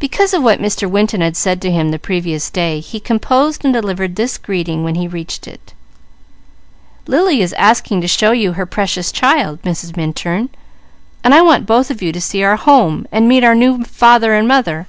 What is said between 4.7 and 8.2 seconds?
when he reached it: "Lily is asking to